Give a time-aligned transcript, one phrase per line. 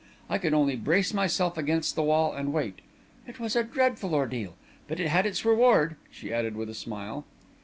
[0.31, 2.79] I could only brace myself against the wall and wait.
[3.27, 4.55] It was a dreadful ordeal.
[4.87, 7.23] But it had its reward," she added, with a smile.